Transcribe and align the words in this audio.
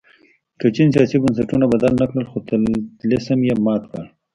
که 0.59 0.67
چین 0.75 0.87
سیاسي 0.95 1.17
بنسټونه 1.23 1.65
بدل 1.73 1.93
نه 2.01 2.05
کړل 2.09 2.25
خو 2.31 2.37
طلسم 2.99 3.39
یې 3.47 3.55
مات 3.65 3.83
کړ. 3.91 4.03